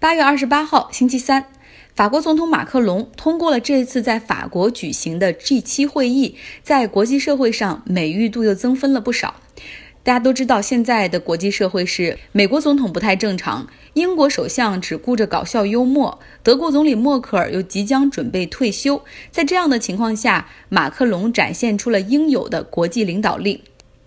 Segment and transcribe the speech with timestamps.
[0.00, 1.44] 八月二十八号，星期三，
[1.94, 9.34] 法国总统马克龙通过了这次在法国举行的 G7 会议，在国际社会上美誉度又增分了不少。
[10.02, 19.02] 大家都知道，现在的国际社会是美国总统不太正常，英国首相只顾着搞笑幽默，德国总理默克尔又即将准备退休。
[19.30, 23.62] 在这样的情况下，马克龙展现出了应有的国际领导力。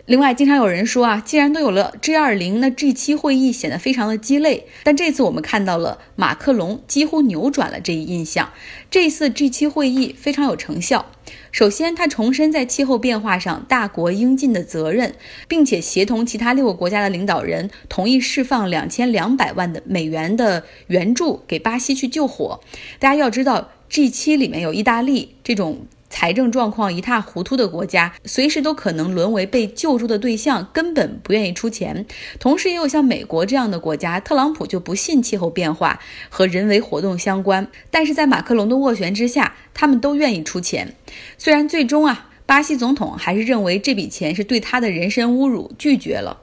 [0.06, 4.68] 另外，经常有人说啊，既然都有了 G20，那 G7 会议显得非常的鸡肋。
[4.84, 8.52] 但这次我们看到了马克龙几乎扭转了这一印象。
[8.92, 11.06] 这次 G7 会议非常有成效。
[11.54, 15.16] 首先，他重申在气候变化上大国应尽的责任，
[15.48, 22.60] 并且协同其他六个国家的领导人同意释放两千两百万的美元的援助给巴西去救火。
[23.00, 25.86] 大家要知道，G7 里面有意大利这种。
[26.14, 32.06] 财政状况一塌糊涂的国家，随时都可能沦为被救助的对象，根本不愿意出钱。
[32.40, 40.96] 同时，也有像美国这样的国家，特朗普就不信气候变化和人为活动相关，但是在马克龙的斡旋之下，他们都愿意出钱。
[41.40, 46.42] 虽然最终啊，巴西总统还是认为这笔钱是对他的人身侮辱，拒绝了。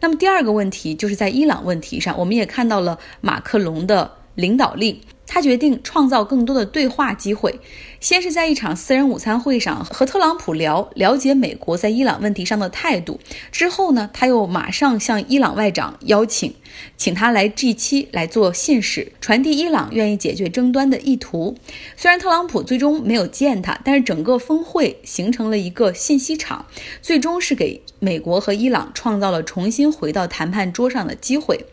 [0.00, 5.00] 那么第二个问题就是在伊朗问题上，我们也看到了马克龙的领导力。
[5.26, 7.58] 他决定创造更多的对话机会，
[8.00, 13.18] 先是在一场私人午餐会上和特朗普聊，了解美国在伊朗问题上的态度。
[13.50, 16.54] 之后呢，他又马上向伊朗外长邀请，
[16.96, 21.56] 请他来 G7 来做信使，传递伊朗愿意解决争端的意图。
[21.96, 26.66] 虽然特朗普最终没有见他，但是整个峰会形成了一个信息场，
[27.02, 31.66] 最终是给美国和伊朗创造了重新回到谈判桌上的机会。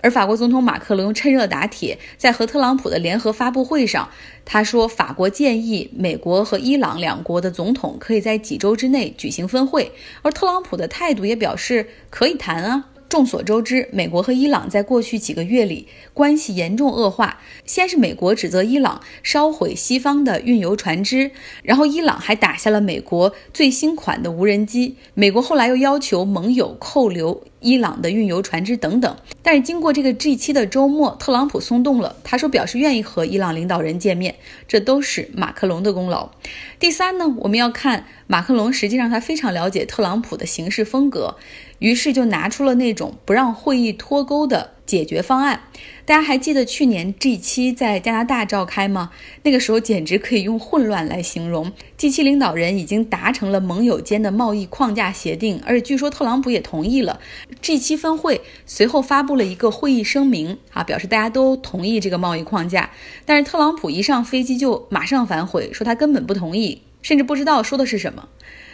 [0.00, 4.08] 而法国总统马克龙趁热打铁，在和特朗普的联合发布会上，
[4.44, 9.92] 他说法国建议美国和伊朗两国的总统可以在几周之内举行峰会，
[10.22, 12.86] 而特朗普的态度也表示可以谈啊。
[13.10, 17.40] 众所周知，美国和伊朗在过去几个月里关系严重恶化。
[17.66, 21.32] 先是美国指责伊朗烧毁西方的运油船只，
[21.64, 24.94] 然后伊朗还打下了美国最新款的无人机。
[25.14, 29.16] 美国后来又要求盟友扣留伊朗的运油船只等等。
[29.42, 34.36] 但是经过这个 G7 的周末，特朗普松动了，他说表示愿意和伊朗领导人见面，
[34.68, 36.30] 这都是马克龙的功劳。
[36.78, 41.34] 第三呢，我们要看马克龙，实际上他非常了解特朗普的行事风格。
[41.80, 45.64] 于是就拿出了那种不让会议脱钩的解决方案。
[46.04, 49.10] 大家还记得去年 G7 在加拿大召开吗？
[49.44, 51.72] 那个时候简直可以用混乱来形容。
[51.96, 57.20] G7 领导人已经达成了盟友间的贸易框架协定，而且据说特朗普也同意了。
[57.62, 62.90] G7 峰会随后发布了一个会议声明，啊，表示大家都同意这个贸易框架。
[63.24, 68.28] 但是特朗普一上飞机就马上反悔，说他根本不同意，甚至不知道说的是什么。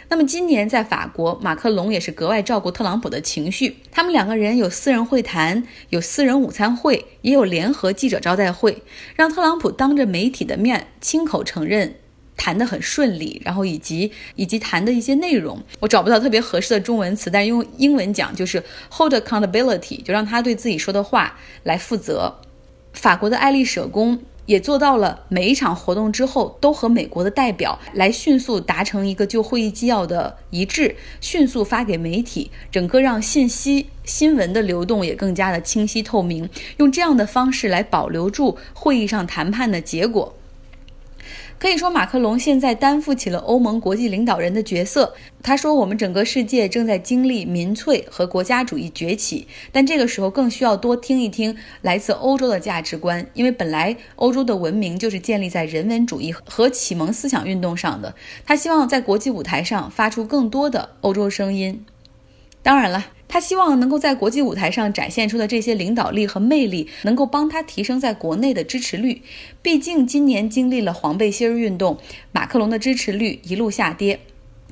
[0.09, 3.75] 那么今年在法国，马克龙也是格外照顾特朗普的情绪。
[3.91, 8.81] 他们两个人有私人会谈，有私人午餐会，也有联合记者招待会，
[9.15, 11.95] 让特朗普当着媒体的面亲口承认
[12.37, 22.33] 谈得很顺利，然后以及以及谈的一些内容，我找不到特别合适的中文词，但用英文讲就是 hold accountability，就让他对自己说的话来负责。
[22.93, 24.19] 法国的爱丽舍宫。
[24.47, 40.33] 也做到了每一场活动之后都和美国的代表来迅速达成一个就会议纪要的一致，迅速发给媒体，整个让信息新闻的流动也更加的清晰透明，用这样的方式来保留住会议上谈判的结果。
[41.59, 45.15] 可以说，马克龙现在担负起了欧盟国际领导人的角色。
[45.41, 58.13] 他说：“我们整个世界正在经历民粹和国家主义崛起，但这个时候更需要多听一听来自欧洲的价值观，因为本来欧洲的文明就是建立在人文主义和启蒙思想运动上的。”
[58.45, 61.83] 他希望在国际舞台上发出更多的欧洲声音。
[62.61, 63.16] 当然了。
[63.27, 69.21] 他希望能够在国际舞台上展现出的这些领导力和魅力，能够帮他提升在国内的支持率。
[69.61, 71.97] 毕竟今年经历了黄背心运动，
[72.31, 74.19] 马克龙的支持率一路下跌。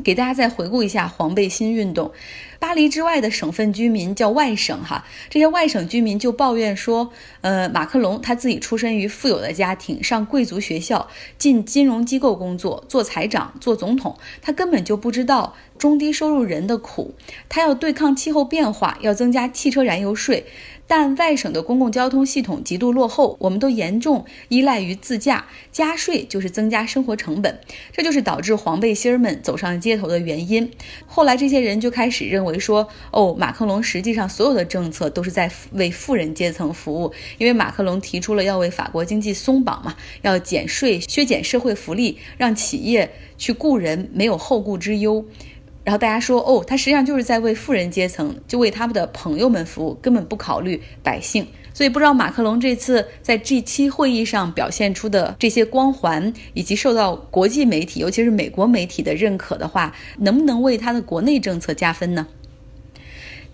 [0.04, 2.12] 给大家再回顾一下黄背心运动。
[2.60, 7.12] 巴黎之外的省份居民叫外省哈，这些外省居民就抱怨说，
[7.42, 11.08] 呃，马克龙他自己出身于富有的家庭，上贵族学校，
[11.38, 17.14] 进金融机构工作，做财长，做总统，他根本就不知道中低收入人的苦。
[17.50, 20.46] 他要对抗气候变化，要增加汽车燃油税。
[20.88, 27.60] 但外省的公共交通系统极度落后，我们都严重依赖于自驾，加税就是增加生活成本，
[27.92, 30.72] 这就是导致黄背心儿们走上街头的原因。
[31.08, 45.26] 后来这些人就开始认为说，哦，马克龙实际上所有的政策都是在为富人阶层服务，因为马克龙提出了要为法国经济松绑嘛，要减税、削减社会福利，让企业去雇人没有后顾之忧。
[45.84, 51.46] 然后大家说，哦，他实际上就是在为富人阶层，就为他们的朋友们服务，根本不考虑百姓。
[51.76, 62.26] 所以不知道马克龙这次在 G7 会议上表现出的这些光环，以及受到国际媒体，尤其是美国媒体的认可的话，能不能为他的国内政策加分呢？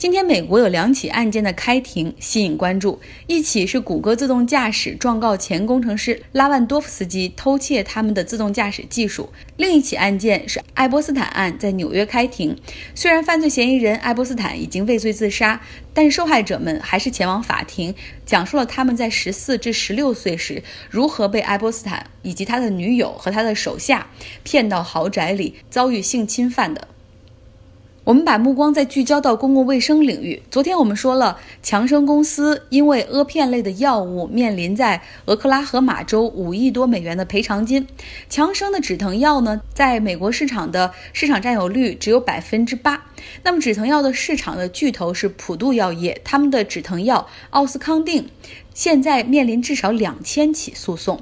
[0.01, 2.99] 今天，美国有两起案件的开庭吸引关注。
[3.27, 12.57] 一起是谷歌自动驾驶状告前工程师拉万多夫斯基偷窃他们的自动驾驶技术；另一起案件是爱波斯坦案，在纽约开庭。
[12.95, 15.61] 虽然犯罪嫌疑人爱波斯坦已经畏罪自杀，
[15.93, 17.93] 但受害者们还是前往法庭，
[18.25, 24.07] 讲述了他们在十四至十六岁时如何被爱波斯坦以及他的女友和他的手下
[24.41, 26.87] 骗到豪宅里，遭遇性侵犯的。
[28.03, 30.41] 我们把目光再聚焦到公共卫生领域。
[30.49, 37.87] 昨天我们说了，强生公司因为阿片类的药物面临在俄克拉荷马州五亿多美元的赔偿金。
[38.27, 43.05] 强生的止疼药呢，在美国市场的市场占有率只有百分之八。
[43.43, 48.27] 那么止疼药的市场的巨头是普渡药业，他们的止疼药奥司康定
[48.73, 51.21] 现在面临至少两千起诉讼。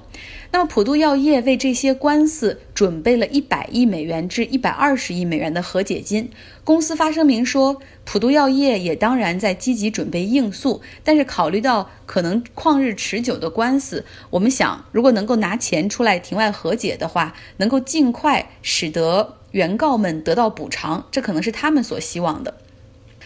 [0.52, 6.32] 那么，普渡药业为这些官司准备了一百亿美元至一百二十亿美元的和解金。
[6.64, 22.56] 公司发声明说，普渡药业也当然在积极准备应诉，但是考虑到可能旷日持久的官司，我们想，如果能够拿钱出来庭外和解的话，能够尽快使得原告们得到补偿，这可能是他们所希望的。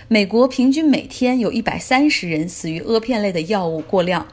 [0.09, 4.27] 美国平均每天有一百三十人死于阿片类的药物过量。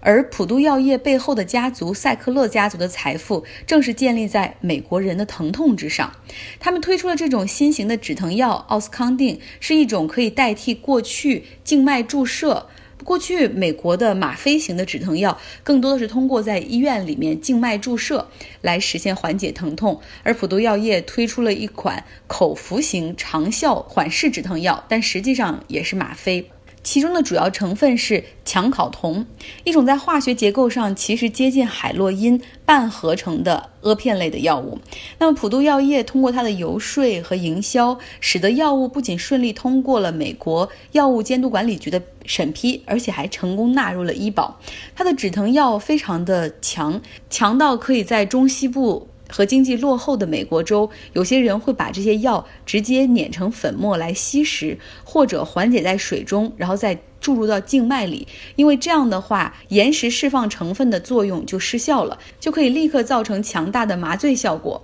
[0.00, 6.12] 而普渡药业背后的家族赛克勒家族的财富，正是建立在美国人的疼痛之上。
[6.58, 12.66] 他们推出了这种新型的止疼药奥司康定，是一种可以代替过去静脉注射。
[13.02, 18.28] 过去美国的吗啡型的止疼药，更多的是通过在医院里面静脉注射
[18.60, 19.98] 来实现缓解疼痛。
[20.22, 26.50] 而普渡药业推出了一款口服型长效缓释止疼药，但实际上也是吗啡。
[26.82, 29.26] 其中的主要成分是羟考酮，
[29.64, 34.78] 一种在化学结构上其实接近海洛因半合成的阿片类的药物。
[35.18, 44.58] 那么普渡药业通过它的游说和营销，使得药物不仅顺利通过了美国药物监督管理局的审批，而且还成功纳入了医保。
[44.96, 49.06] 它的止疼药非常的强，强到可以在中西部。
[49.30, 58.26] 和经济落后的美国州，有些人会把这些药直接碾成粉末来吸食，或者缓解在水中，然后再注入到静脉里。
[58.56, 64.82] 因为这样的话，延时释放成分的作用就失效了，就可以立刻造成强大的麻醉效果。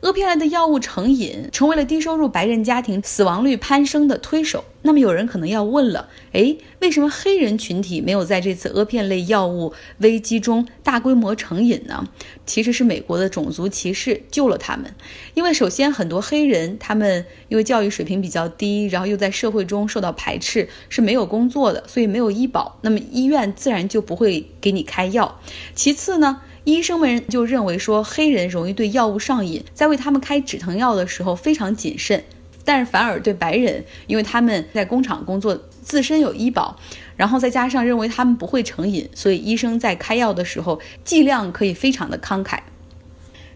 [0.00, 4.64] 阿片类的药物成瘾，成为了低收入白人家庭死亡率攀升的推手。
[4.82, 12.08] 那么有人可能要问了，诶，为什么黑人群体没有在这次阿片类药物危机中大规模成瘾呢？
[12.46, 14.94] 其实是美国的种族歧视救了他们。
[15.34, 25.40] 因为首先很多黑人他们因为教育水平比较低，然后又在社会中受到排斥，是没有工作的，所以没有医保，那么医院自然就不会给你开药。
[25.74, 26.42] 其次呢？
[26.68, 32.22] 医生们就认为说，黑人容易对药物上瘾，在为他们开止疼药的时候非常谨慎，
[32.62, 36.78] 但是反而对白人，因为他们在工厂工作，自身有医保，
[37.16, 42.58] 然后再加上认为他们不会成瘾，所以医生在开药的时候剂量可以非常的慷慨。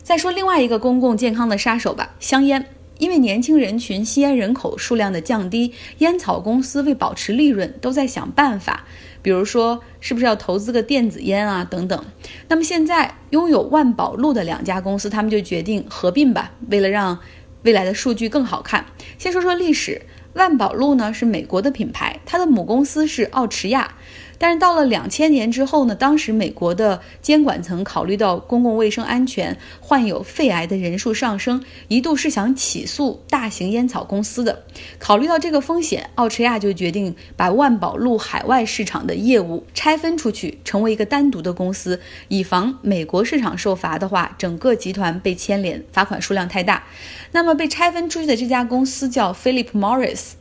[0.02, 2.64] 再说另外一个公共健康的杀手吧，香烟。
[2.98, 8.84] 因为年轻人群吸烟人口数量的降低，烟草公司为保持利润都在想办法，
[9.22, 12.04] 比如说是不是要投资个电子烟啊等等。
[12.48, 17.18] 那么现在拥有万宝路的两家公司，他们就决定合并吧，为了让
[17.62, 18.84] 未来的数据更好看。
[19.18, 20.02] 先说说历史，
[20.34, 23.94] 万宝路呢是美国的品牌，它的母公司是奥驰亚。
[24.42, 25.94] 但是到了两千年之后呢？
[25.94, 34.64] 当时美国的监管层考虑到公共卫生安全，患有肺癌的人数上升，一度是想起诉大型烟草公司的。
[34.98, 46.82] 考虑到这个风险，奥驰亚就决定把万宝路海外市场的业务拆分出去，成为一个单独的公司，以防美国市场受罚的话，整个集团被牵连，罚款数量太大。
[47.30, 50.32] 那么被拆分出去的这家公司叫 Philip Morris。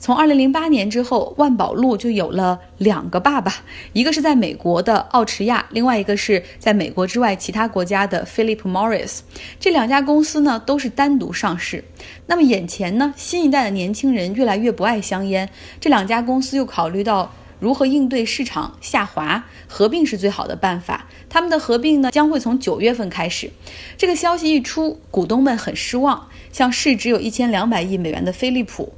[0.00, 3.52] 从二零零八年之后，万宝路就有了两个爸爸，
[3.92, 9.18] 一个是在美国的奥驰亚，另外一个是在美国之外其他国家的 Philip Morris。
[9.60, 11.84] 这两家公司呢都是单独上市。
[12.26, 15.46] 那么眼前呢，新一代的年轻人越来越不爱香烟，
[15.78, 21.06] 这两家公司又考虑到如何应对市场下滑，合并是最好的办法。
[21.28, 23.50] 他们的合并呢将会从九月份开始。
[23.98, 28.94] 这个消息一出，股东们很失望，像市值有一千两百亿美元的飞利浦。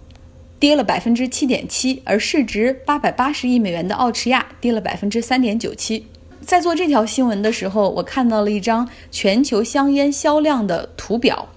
[0.62, 6.06] 跌了百分之七点七，而市值八百八十亿美元的奥驰亚跌了百分之三点九七。
[6.40, 11.48] 在做这条新闻的时候，我看到了一张全球香烟销量的图表。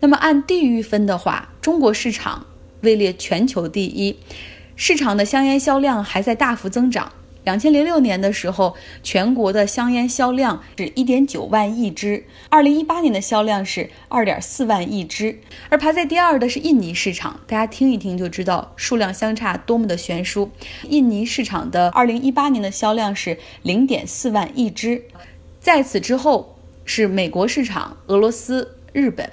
[0.00, 2.46] 那么按地域分的话，中国市场
[2.80, 4.16] 位列全球第一，
[4.76, 7.12] 市场的香烟销量还在大幅增长。
[7.44, 15.38] 两千零六年的时候，全国的香烟销量是一点九万亿支，二零一八年的销量是二点四万亿支。
[15.68, 20.50] 而排在第二的是印尼市场，大家听一听就知道数量相差多么的悬殊。
[20.88, 25.04] 印尼市场的二零一八年的销量是零点四万亿支，
[25.60, 29.30] 在此之后是美国市场、俄罗斯、日本，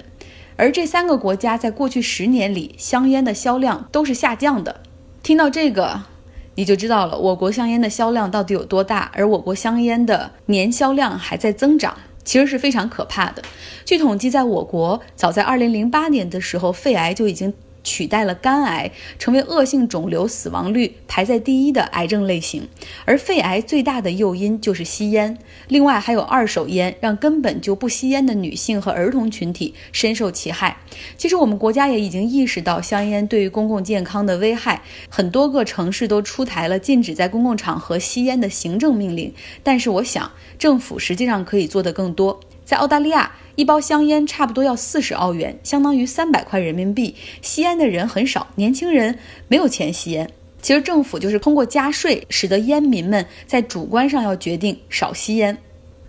[0.56, 4.82] 而这三个国家在过去十年里香烟的销量都是下降的。
[5.22, 6.11] 听到这个。
[6.54, 13.42] 你就知道了，我国香烟的销量到底有多大，而我国香烟的年销量还在增长，其实是非常可怕的。
[13.84, 17.52] 据统计，在我国，早在二零零八年的时候，肺癌就已经。
[17.82, 22.68] 取代了肝癌，成为恶性肿瘤死亡率排在第一的癌症类型。
[23.04, 25.36] 而肺癌最大的诱因就是吸烟，
[25.68, 30.78] 另外还有二手烟，让根本就不吸烟的女性和儿童群体深受其害。
[31.16, 39.32] 其实我们国家也已经意识到香烟对于公共健康的危害，很多个城市都出台了禁止在公共场合吸烟的行政命令。
[39.62, 42.40] 但是我想，政府实际上可以做得更多。
[42.64, 43.32] 在澳大利亚。
[43.54, 47.14] 一包香烟差不多要四十澳元，相当于三百块人民币。
[47.40, 49.18] 吸烟的人很少，年轻人
[49.48, 50.30] 没有钱吸烟。
[50.60, 55.58] 其实政府就是通过加税，使得烟民们在主观上要决定少吸烟。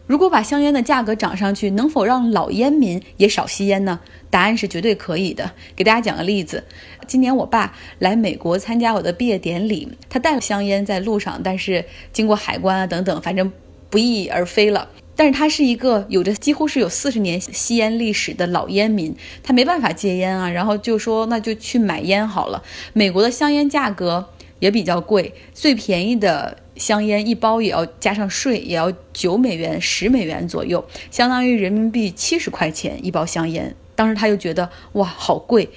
[0.05, 3.99] 如果把香烟的价格涨上去，能否让老烟民也少吸烟呢？
[4.29, 5.49] 答案是绝对可以的。
[5.75, 6.63] 给大家讲个例子：
[7.07, 13.51] 今年我爸来美国参加我的毕业典礼，他带了香烟在路上，但是经过海关啊等等，反正
[13.89, 14.87] 不翼而飞了。
[15.15, 22.63] 但是他是一个有着几乎是有四十年吸烟历史的老烟民，他没办法戒烟啊，然后就说那就去买烟好了。
[22.93, 24.29] 美国的香烟价格
[24.59, 33.75] 也比较贵，最便宜的香烟一包也要加上税，也要九美元、十美元左右，相当于人民币七十块钱一包香烟。
[33.95, 35.69] 当时他就觉得哇，好贵。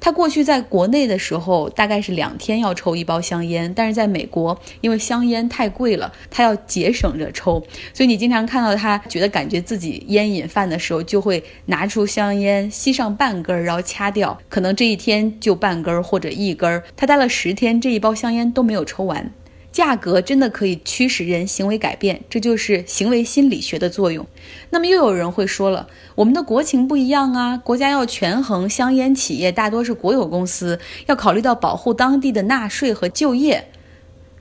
[0.00, 7.62] 他过去在国内的时候，大概是两天要抽一包香烟，但是在美国，因为香烟太贵了，他要节省着抽，
[7.94, 16.82] 所以你经常看到他觉得感觉自己烟瘾犯的时候，就会拿出香烟吸上半根，然后掐掉，可能这一天就半根或者一根。
[16.94, 19.32] 他待了十天，这一包香烟都没有抽完。
[19.74, 24.24] 价格真的可以驱使人行为改变，这就是行为心理学的作用。
[24.70, 33.66] 那么又有人会说了，我们的国情不一样啊，国家要权衡香烟企业大多是国有公司，要考虑到保护当地的纳税和就业。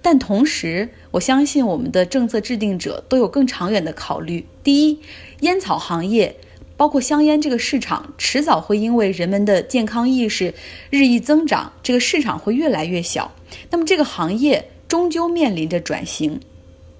[0.04, 4.46] 但同时，我相信我们的政策制定者都有更长远的考虑。
[4.63, 5.00] 第一，
[5.40, 6.36] 烟草行业，
[6.78, 10.54] 包括香烟这个市场，迟早会因为人们的健康意识
[10.92, 13.34] 日益增长，这个市场会越来越小。
[13.72, 14.70] 那么这个行业。
[14.94, 16.40] 终究面临着转型。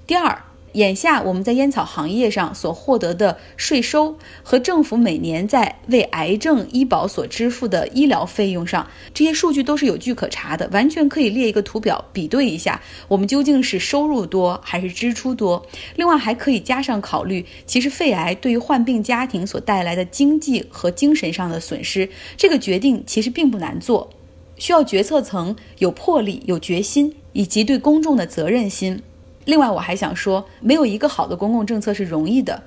[0.08, 15.64] 第二，眼下我们在烟草行业上所获得的税收和政府每年在为癌症医保所支付的医疗费用上，这些数据都是有据可查的，完全可以列一个图表比对一下，我们究竟是收入多还是支出多。
[15.96, 24.10] 另外还可以加上考虑，其实肺癌对于患病家庭所带来的经济和精神上的损失，这个决定其实并不难做，
[24.58, 27.14] 需要决策层有魄力、有决心。
[27.34, 29.02] 以及对公众的责任心。
[29.46, 32.64] 另外，我还想说，没有一个好的公共政策是容易的，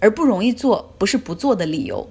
[0.00, 2.08] 而不容易做不是不做的理由。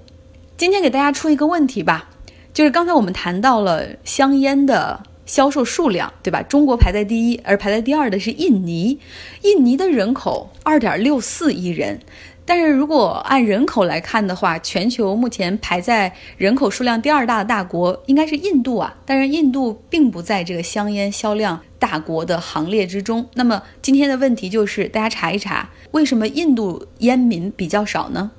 [0.56, 2.08] 今天给大家出一个问题吧，
[2.54, 6.42] 就是刚才我们谈到了香烟的销售数量，对吧？
[6.42, 8.98] 中国排在第一，而排在第二的是印尼。
[9.42, 12.00] 印尼的人口二点六四亿人。
[12.46, 18.96] 但是如果按人口来看的话，全球目前排在人口数量第二大的大国应该是印度啊。
[19.06, 23.28] 但是印度并不在这个香烟销量大国的行列之中。
[23.34, 28.30] 那么今天的问题就是，大家查一查，为什么印度烟民比较少呢？